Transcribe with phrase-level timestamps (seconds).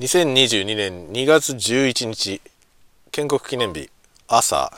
[0.00, 2.40] 2022年2月11日
[3.12, 3.90] 建国記念日
[4.28, 4.72] 朝、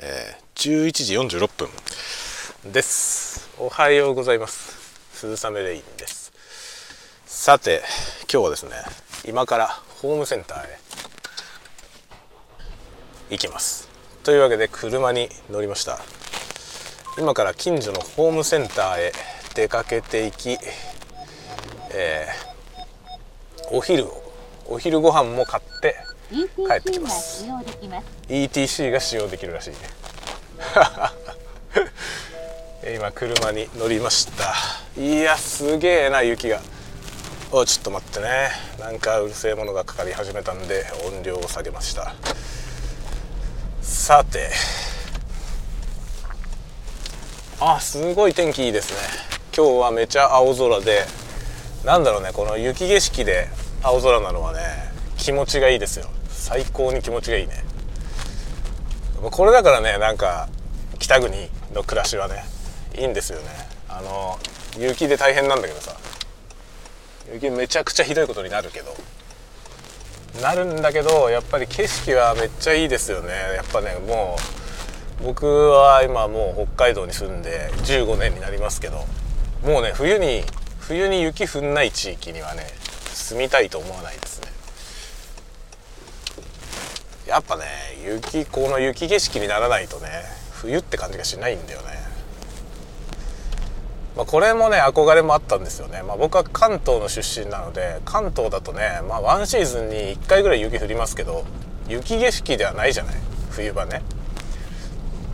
[0.00, 1.68] えー、11時46分
[2.72, 3.50] です。
[3.58, 4.78] おはようございます。
[5.12, 6.32] 鈴雨レインです。
[7.26, 7.82] さて
[8.32, 8.70] 今日はですね
[9.26, 9.66] 今から
[10.00, 10.78] ホームセンターへ
[13.30, 13.88] 行きます。
[14.22, 15.98] というわけで車に乗りました。
[17.18, 19.12] 今から近所のホームセンターへ
[19.56, 20.58] 出かけていき、
[21.92, 24.19] えー、お昼を
[24.70, 25.96] お昼ご飯も買って
[26.30, 26.44] 帰
[26.78, 27.44] ってきます。
[28.28, 29.76] ETC が使用できるらしいね。
[32.96, 34.54] 今車に乗りました。
[34.96, 36.60] いやすげえな雪が。
[37.50, 38.52] おちょっと待ってね。
[38.78, 42.14] なんかうるせえものがかかり始めたんで音量を下げました。
[43.82, 44.50] さて。
[47.58, 48.98] あすごい天気いいですね。
[49.56, 51.06] 今日はめちゃ青空で
[51.84, 53.48] なんだろうねこの雪景色で
[53.82, 54.60] 青空なのはね
[55.16, 56.06] 気持ちがいいですよ。
[56.28, 57.64] 最高に気持ちがいいね。
[59.22, 60.48] これだからねなんか
[60.98, 62.44] 北国の暮らしはね
[62.96, 63.46] いいんですよね。
[63.88, 64.38] あの
[64.78, 65.96] 雪で大変なんだけどさ。
[67.32, 68.94] 雪めちゃくちゃひどいことになるけど。
[70.42, 73.30] なるんだけどやっぱり景色はめっちゃいいですよね。
[73.56, 74.36] やっぱねも
[75.22, 79.04] う僕は今もう北海道に住んで15年になりますけど。
[79.64, 80.42] もうね冬に
[80.78, 82.66] 冬に雪降んない地域にはね
[83.30, 84.48] 住みたいと思わないですね。
[87.28, 87.64] やっぱね
[88.04, 90.08] 雪この雪景色にならないとね
[90.50, 92.00] 冬って感じがしないんだよね。
[94.16, 101.44] まあ、これもね憧れもあったんですよね、まあ、僕は関東の出身なので関東だとね、まあ、ワンシーズンに1回ぐらい雪降りますけど
[101.88, 103.14] 雪景色ではないじゃない
[103.50, 104.02] 冬場ね。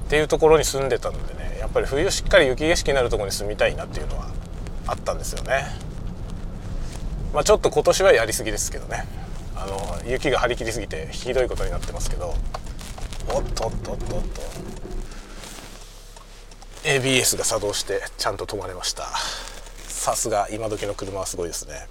[0.07, 4.29] っていうところに住んでたのでねやっぱり冬しっかり雪景色になるところに住みたいなっていうのは
[4.87, 5.87] あったんですよね。
[7.37, 9.05] まあ、ちょっと今年はやりすぎですけどね。
[9.55, 12.35] あの雪が張り切りすぎてひどいことになってますけど。
[13.29, 14.41] おっとっとっとっと。
[16.85, 19.07] ABS が作動してちゃんと止まれました。
[19.87, 21.89] さすが今時の車はすごいですね。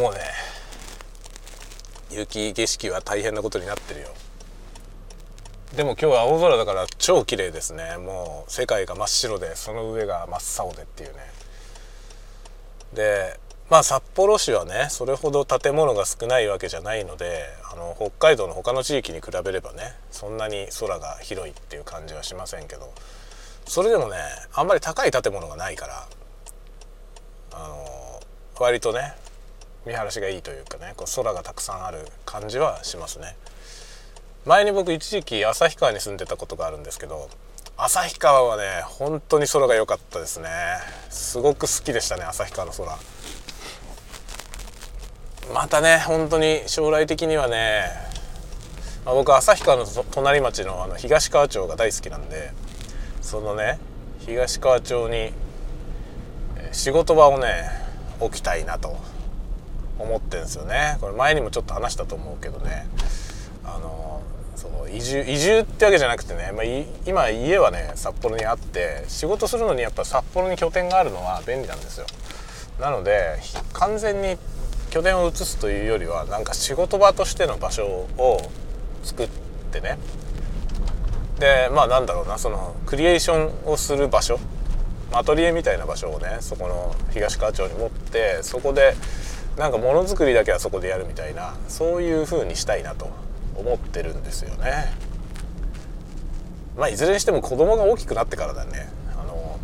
[0.00, 0.20] もうね
[2.12, 4.14] 雪景色は大変なことになってるよ。
[5.74, 7.96] でも今日は青空だから超綺麗ですね。
[7.96, 11.43] もう世界が真っ白でその上が真っ青でっていうね。
[12.94, 13.38] で
[13.70, 22.92] まあ札幌市はねそれほど建物が少ないわけじゃないのであの北海道の他の地域に比べればねそんなに空が広いっていう感じはしませんけど
[23.66, 24.16] それでもね
[24.54, 26.06] あんまり高い建物がないから
[27.52, 28.20] あの
[28.58, 29.14] 割とね
[29.86, 33.36] 見晴らしがいいというかねこう空がたくさんある感じはしますね。
[34.46, 37.30] 前に僕一時期旭川に住んでたことがあるんですけど
[37.76, 40.48] 旭川はね本当に空が良かったですね。
[41.10, 42.96] すごく好きでしたね旭川の空。
[45.52, 47.86] またね本当に将来的にはね、
[49.04, 52.52] まあ、僕旭川の隣町のあの東川町が大好きなんで
[53.20, 53.78] そのね
[54.20, 55.32] 東川町に
[56.72, 57.64] 仕事場をね
[58.20, 58.96] 置きたいなと
[59.98, 60.96] 思ってるんですよね。
[61.00, 62.86] これ前にもちょっと話したと思うけどね。
[63.64, 64.13] あの
[64.64, 66.64] その移住移住ってわけじゃなくてね、まあ、
[67.06, 72.06] 今家はね札幌にあって仕事するのにやっぱ札幌に拠点があるのは便利なんですよ。
[72.80, 73.36] なので
[73.74, 74.38] 完全に
[74.90, 78.38] 拠点を移すというよりはなんか仕事場としての場所を
[79.02, 79.28] 作っ
[79.70, 79.98] てね。
[81.38, 84.38] でまあなんだろうなそのクリエーションをする場所。
[85.12, 88.96] アトリエみたいな場所をねそこの東川町に持ってそこで
[89.56, 93.23] なんかものづくりだけはそこでやるみたいなそういう風にしたいなと。
[93.64, 94.92] 思ってるんですよね。
[96.76, 98.88] まあいずれにしても子供が大きくなってからだね。
[99.18, 99.58] あの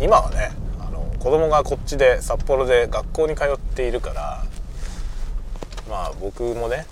[0.00, 4.44] 今はねあの子供がこっちで札幌で学校に通っているから
[5.88, 6.86] まあ僕もね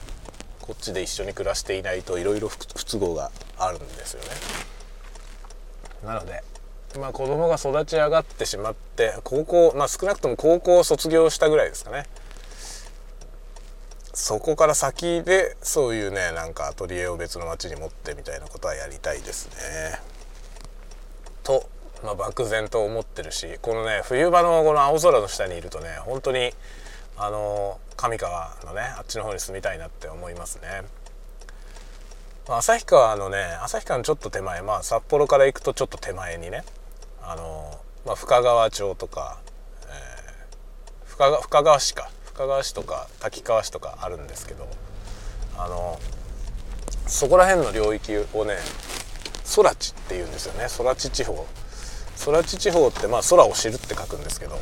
[0.61, 4.29] こっちで一緒に暮らしていないといろいろ不都合があるんですよね。
[6.05, 6.43] なので
[6.99, 12.07] まあ子供が育ち上がってしまって高校まあ少なくとも高校を卒業したぐらいですかね
[14.17, 20.01] そこから先でそういうねなんかアトリエを別の町に持ってみたいなことはやりたいですね。
[21.45, 21.69] と、
[22.03, 26.51] まあ、漠然と思ってるしこのね冬場のこの青空の下にいるとね本当に
[27.19, 30.83] あの上川のねあっちの方に住みたいなって思いますね。
[32.49, 36.65] 旭川のね旭川のちょっと手前まあ札幌から行くとちょっと手前にね
[37.23, 39.37] あの、まあ、深川町とか、
[39.89, 44.69] えー、深川市か深川市とか滝川市とかあるんですけど
[45.57, 45.99] あの
[47.07, 48.57] そこら辺の領域をね
[49.55, 50.67] 空地っていうんですよね。
[50.77, 51.47] 空地地方。
[52.27, 54.59] 空地地方ってまあ空を知るって書くんですけど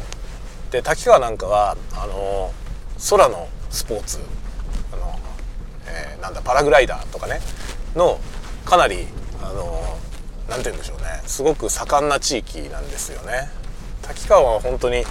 [0.70, 2.52] で滝川なんかはあの
[3.10, 4.18] 空のスポーツ
[4.92, 5.18] あの、
[5.88, 7.40] えー、なんだパラグライダーとかね
[7.96, 8.20] の
[8.64, 9.06] かなり
[9.42, 9.98] あの
[10.48, 11.22] なんて言うんでしょうね。
[11.26, 13.48] すごく盛んな地域なんですよね。
[14.02, 15.04] 滝川は本当に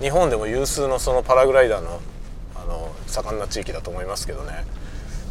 [0.00, 2.00] 日本でも有数のそのパラグライダーの
[2.56, 4.64] あの盛んな地域だと思いますけどね。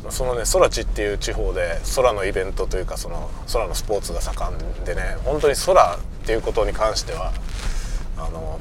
[0.09, 7.33] そのね空地っていう地方で空のイベントというかその空のスポーツが盛んでね本当に空っていうことに関しては
[8.17, 8.59] あの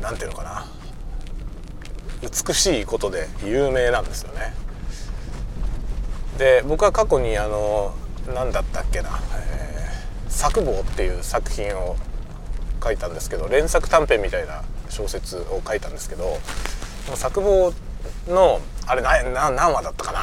[0.00, 0.66] なんていうのかな。
[2.22, 4.54] 美しいことで有名なんですよね。
[6.38, 7.94] で僕は過去にあの
[8.34, 11.96] 何だったっけな「、えー、坊」っていう作品を
[12.86, 16.38] 書いたんですけど連作短編みたいな小説を書いたんですけど
[17.16, 17.72] 作坊
[18.28, 20.20] のあれな何話だったかな？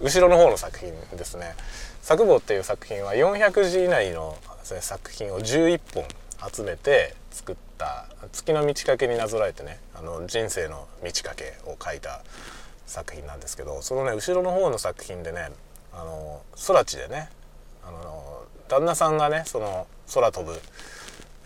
[0.00, 1.54] 後ろの方の作品ですね。
[2.02, 6.04] 作坊っていう作品は400字以内の作品を11本
[6.52, 12.20] 集めて作った「月の満ち欠け」になぞらえてねあの人生の満ち欠けを書いた
[12.86, 15.50] 作品なんですけどそのね後ろの方の作品でね
[15.94, 17.30] あの空地でね
[17.82, 20.60] あの旦那さんがねその空飛ぶ、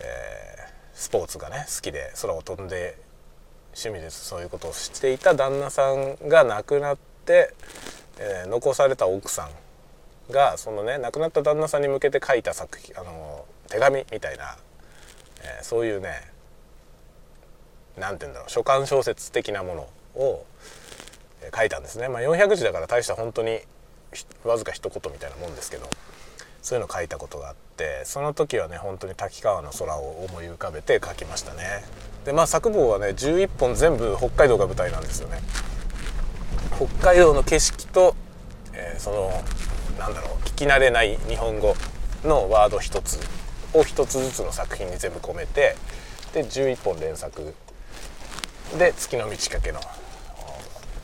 [0.01, 2.97] えー、スポーツがね好きで空を飛んで
[3.73, 7.53] 趣味でそういうことをしていた旦那さんが亡くなって、
[8.17, 9.45] えー、残された奥さ
[10.29, 14.57] んがそのね亡くなった旦那さんに向けて書いた作品あの手紙みたいな、
[15.43, 16.31] えー、そういうね
[17.97, 19.75] 何て言うんだろう書簡小説的なも
[20.15, 20.45] のを
[21.55, 22.09] 書いたんですね。
[22.09, 23.59] まあ、400字だから大した本当に
[24.43, 25.89] わずか一言みたいなもんですけど
[26.61, 31.83] そういうの書いたことがあってその時はね本当に滝川の空を思い浮かべて書きましたね。
[32.25, 35.39] でまあ作坊はね11本全部北海道が舞台なんですよね。
[36.75, 38.15] 北海道の景色と、
[38.73, 39.31] えー、その
[39.97, 41.75] なんだろう聞き慣れない日本語
[42.23, 43.19] のワード一つ
[43.73, 45.75] を一つずつの作品に全部込めて
[46.33, 47.53] で11本連作
[48.77, 49.79] で「月の満ち欠け」の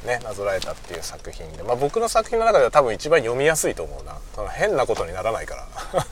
[0.05, 4.15] ねなぞらえたっていう作品で、まあ、僕の作品の中では多分一番読みやすいと思うな。
[4.49, 5.67] 変なことにならないから。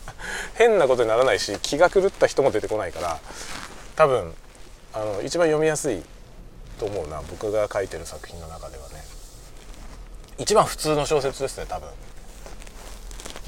[0.56, 3.20] 変なことにならないし気が狂った人も出てこないから。
[3.96, 4.36] 多分
[4.94, 6.04] あの一番読みやすい
[6.80, 9.04] と思うな僕が書いてる作品の中ではね。
[10.38, 11.90] 一番普通の小説ですね多分。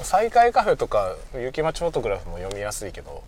[0.02, 3.24] 再会カフェとか雪町フォトグラフも読みやすいけど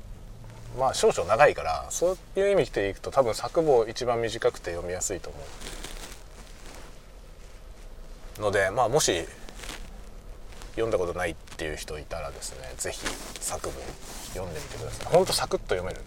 [0.79, 5.43] まあ少々長いからそういう意味でいくと多分作文一番短くて読みやすいと思う。
[8.41, 9.25] のでまあもし
[10.73, 12.99] 読んだことないっていう人いたらですね是非
[13.41, 13.83] 作文
[14.35, 15.13] 読んでみてください。
[15.13, 16.01] ほんとサクッと読める。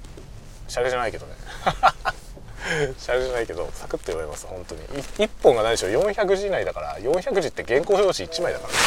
[0.68, 1.34] シャレじゃないけどね。
[2.98, 4.82] シャレじゃないけどサクッと読めます本当に。
[5.18, 8.80] 1本が何でしょう？400字以内だから400字って原稿用紙1枚だからね。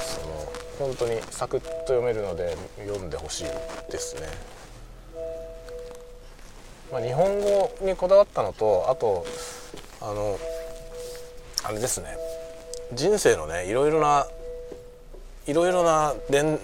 [0.00, 3.44] その本当にサクッと読めるので読んでほしい
[3.92, 4.28] ですね。
[6.90, 9.26] まあ、日本語にこだわったのとあと
[10.00, 10.38] あの
[11.64, 12.16] あれですね
[12.94, 14.26] 人生のねいろいろな
[15.46, 16.58] いろいろな年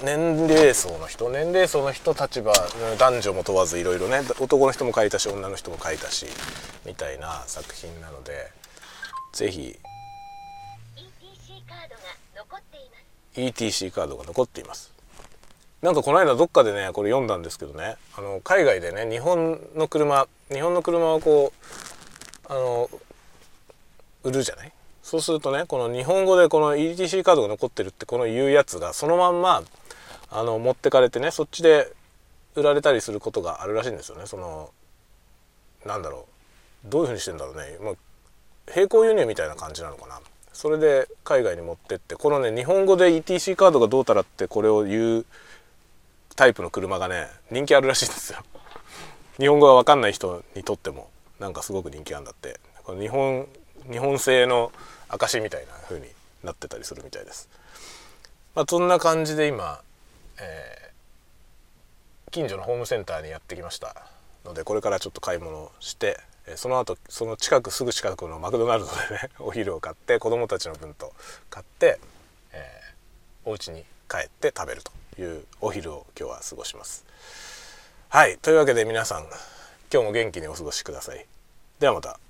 [0.46, 2.52] 齢層の人年齢層の人たちは
[2.98, 6.26] 男女も問わずいろいろね男の人も書いたし女の人も書いたし
[6.84, 8.50] みたいな作品なので
[9.32, 9.78] 是非
[10.96, 12.02] ETC カードが
[12.36, 13.40] 残っています。
[13.40, 14.92] ETC カードが残っています。
[15.82, 21.52] なんかこの間どっかでねこれ読んだんですけどねあの海外でね日本の車日本の車をこ
[22.48, 22.90] うあの
[24.22, 24.72] 売るじゃない？
[25.04, 29.62] そうするとねこの日本語でこの ETC カードが残ってるってこの言うやつがそのまんま
[30.30, 31.92] あの持ってかれてねそっちで
[32.56, 34.24] 売られたりすることがあるらしいんですよね。
[34.24, 34.70] その
[35.84, 36.26] なんだろ
[36.86, 36.88] う。
[36.90, 37.94] どういうふうにしてんだろうね、まあ、
[38.74, 40.20] 並行輸入みたいな感じなのかな。
[40.54, 45.26] それで海外に持ってってこのね日本語で ETC カードがどうたらってこれを言う
[46.34, 48.38] タイプの車がね人気あるらしいんですよ。
[49.38, 52.58] 日本語が分かんない人にとってもなんかすごく人気あるんだって。
[52.84, 53.46] この日本
[53.90, 54.72] 日本製の
[55.08, 56.06] 証みたいな風に
[56.42, 57.48] なってたりするみたいです。
[58.54, 59.80] まあ、そんな感じで今、
[60.40, 63.96] えー、近所のホームセンターにやってきました
[64.44, 66.20] のでこれからちょっと買い物して
[66.56, 71.12] その後その近くすぐ近くのマクドナルドでね お昼を買って子供たちの分と
[71.50, 71.98] 買って、
[72.52, 77.04] えー、お家に帰って食べるというお昼を今日は過ごします。
[78.08, 79.24] はいというわけで皆さん
[79.92, 81.26] 今日も元気にお過ごしください。
[81.80, 82.20] ではまた。